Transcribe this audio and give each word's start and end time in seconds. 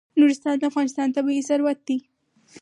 نورستان 0.19 0.55
د 0.57 0.63
افغانستان 0.71 1.07
طبعي 1.15 1.41
ثروت 1.49 1.79
دی. 1.87 1.97